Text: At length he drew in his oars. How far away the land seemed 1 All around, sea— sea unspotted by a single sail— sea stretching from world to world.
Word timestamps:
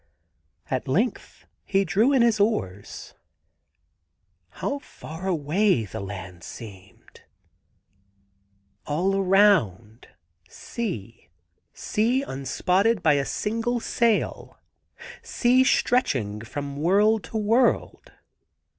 At 0.71 0.87
length 0.87 1.45
he 1.63 1.85
drew 1.85 2.11
in 2.11 2.23
his 2.23 2.39
oars. 2.39 3.13
How 4.49 4.79
far 4.79 5.27
away 5.27 5.85
the 5.85 5.99
land 5.99 6.43
seemed 6.43 7.21
1 8.85 8.97
All 8.97 9.15
around, 9.15 10.07
sea— 10.49 11.29
sea 11.75 12.23
unspotted 12.23 13.03
by 13.03 13.13
a 13.13 13.25
single 13.25 13.79
sail— 13.79 14.57
sea 15.21 15.63
stretching 15.63 16.41
from 16.41 16.77
world 16.77 17.23
to 17.25 17.37
world. 17.37 18.11